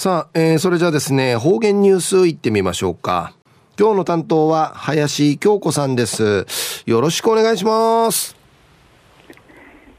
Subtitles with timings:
[0.00, 3.34] さあ、えー、それじゃあですね、方言ニュースいってみましょうか。
[3.78, 6.46] 今日の担当は林京子さんです。
[6.86, 8.34] よろしくお願いします。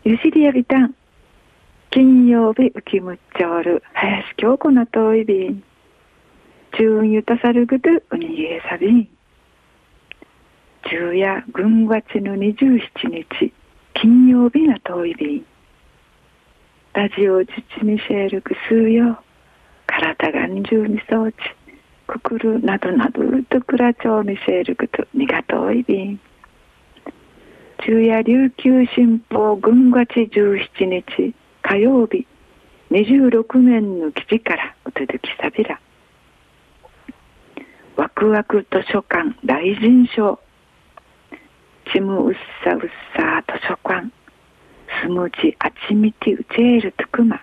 [0.04, 0.96] ゆしりやびたん。
[1.92, 5.64] 金曜日浮きむっちゃおる林京子の遠い便。
[6.80, 9.08] 中ゆたさるぐとうにえさびん。
[10.84, 13.54] 昼夜軍月の27日
[13.94, 15.46] 金曜日の遠い便。
[16.94, 19.22] ラジオ実にシェルクスーよ。
[20.02, 21.36] 体が二重に装置。
[22.08, 26.20] くくるなどなどとくらちょうみせることにがといびん。
[27.84, 32.28] 昼夜琉球新報軍月17日火曜日
[32.92, 35.80] 26面の記事からお届きさびら。
[37.96, 40.40] ワクワク図書館大臣賞。
[41.94, 44.12] チムウッサウッサー図書館。
[45.04, 47.40] スムジアチミティウチェールトクマ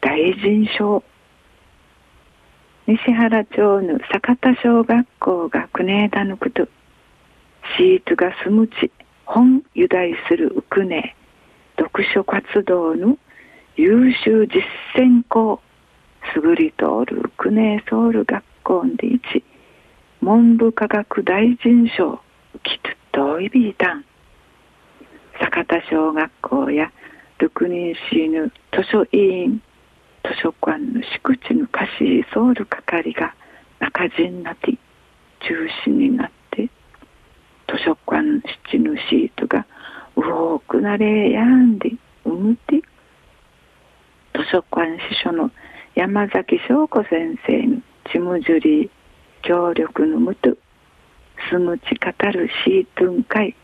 [0.00, 1.02] 大臣賞。
[2.84, 6.66] 西原町の坂田小学校が国枝のこと。
[7.78, 8.90] シーツが住むち
[9.24, 11.14] 本由来するウクネ
[11.78, 13.18] 読書活動の
[13.76, 14.64] 優秀実
[14.96, 15.60] 践校。
[16.34, 19.44] 優り通るウクネソウル学校で一。
[20.20, 22.20] 文部科学大臣賞。
[22.64, 24.04] きつといびいたん。
[25.38, 26.90] 坂田小学校や
[27.38, 29.62] 六人市の図書委員。
[30.24, 33.34] 図書館の敷地の貸しソウル係が
[33.80, 34.72] 中陣なって
[35.40, 36.70] 中心になって
[37.68, 39.66] 図書館の七のシートが
[40.14, 41.92] 多くなれやんで
[42.24, 42.82] うむて。
[44.34, 45.50] 図書館司書の
[45.94, 48.90] 山崎翔子先生のチムジュリー
[49.42, 50.56] 協力のもと
[51.50, 53.54] 住むち語るシートン会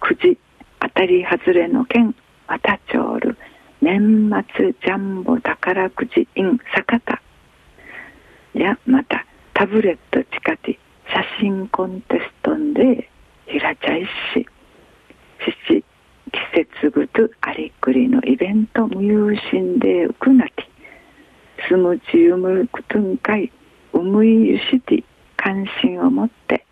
[0.00, 0.36] くじ
[0.80, 2.14] 当たり外れの件
[2.48, 2.80] また
[3.84, 7.20] 年末ジャンボ宝くじ in 酒田。
[8.54, 13.10] やまたタブレット近く写真コンテストで
[13.46, 14.46] ひらちゃいし
[15.68, 15.84] 七
[16.32, 20.52] 季節ぐとありくりのイベント無有心でうくなき。
[21.68, 23.52] すむちゆむくとんかい
[23.92, 25.04] うむいゆして
[25.36, 26.64] 関心を持って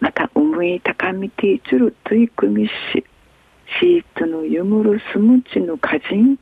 [0.00, 3.04] またうむい高みていつる取り組みし。
[3.78, 6.36] シートのゆむるすむちの歌人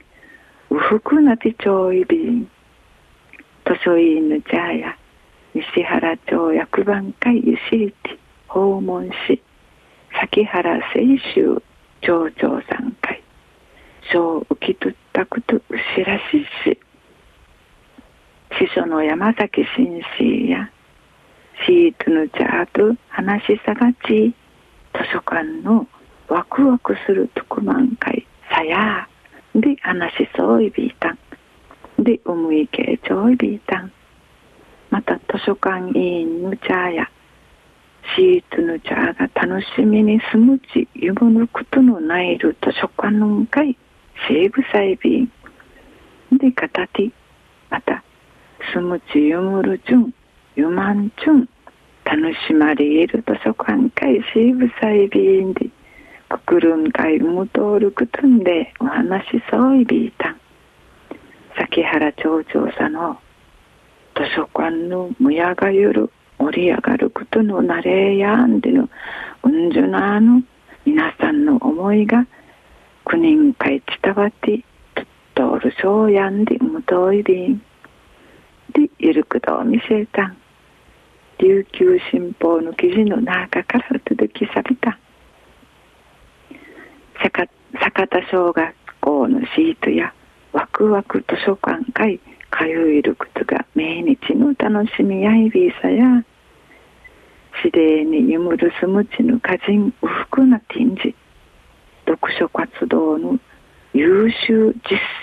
[0.71, 2.51] うふくなてちょいびん。
[3.65, 4.97] 図書委員のジャーや
[5.55, 9.43] 西原町役番会ゆしりて訪問し
[10.21, 11.63] 崎原清州
[12.03, 13.23] 町長さん会。
[14.13, 15.63] 小浮きとったことう
[15.97, 16.23] しらし
[16.65, 16.79] し
[18.59, 20.71] 師匠の山崎紳士や
[21.67, 24.35] シートのジャーと話しさがち
[24.95, 25.87] 図書館の
[26.29, 29.09] ワクワクする特番会さや。
[29.61, 31.19] で話しそういびいたん。
[31.99, 33.93] でうむいけちょいびいたん。
[34.91, 37.11] また図書館委員のチャーや
[38.17, 43.77] シーツのチャーが楽しみに住むちゆむぬことのないる図書館のんかい
[44.29, 45.33] 西部サイビン
[46.39, 47.11] でかたて
[47.71, 48.03] また
[48.75, 50.15] 住むちゆむるちゅん
[50.57, 51.49] ゆまんちゅん
[52.05, 55.78] 楽しまれる図書館会西部サイビンで。
[56.37, 60.41] くるんかいむとるくとんでお話しそういびいたん
[61.57, 63.19] 崎原町長さの
[64.15, 68.89] 図書館のむやがゆる盛り上がることのなれやんでの
[69.43, 70.43] うんじゅなの
[70.85, 72.27] 皆さんの思いが
[73.07, 77.63] 9人会伝わってとっとおるそうやんでむといびん。
[78.73, 80.37] でゆるくど見せたん。
[81.39, 84.99] 琉球新報の記事の中から届きさびた
[87.81, 90.13] 坂田小学校のシートや
[90.53, 92.19] ワクワク図書館会
[92.51, 96.25] 通えることが命日の楽しみやいびさや
[97.65, 101.15] 指令にゆむるすむちの歌人うふくな展示
[102.07, 103.39] 読書活動の
[103.93, 104.75] 優秀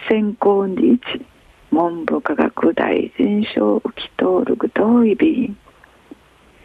[0.10, 1.02] 実践校に一
[1.72, 5.58] 文部科学大臣賞浮き通るぐといびん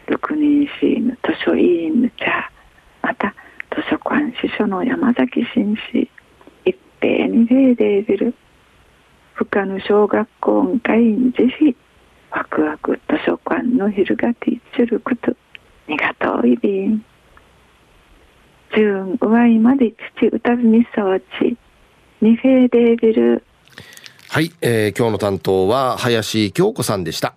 [0.07, 2.51] 六人市の図書委員の茶
[3.01, 3.33] また
[3.75, 3.97] 図書
[4.61, 6.09] 館司書の山崎紳士
[6.65, 8.35] 一平に例でビル
[9.35, 11.75] 他の小学校ん会員ぜひ
[12.29, 15.35] ワクワク図書館の昼がティッチュルクと。
[15.87, 17.03] にがといびん
[18.73, 21.57] 中上いまで父歌びみそうち。
[22.21, 23.43] にフェーデービル
[24.29, 27.33] はい、えー、今日の担当は林京子さんでした。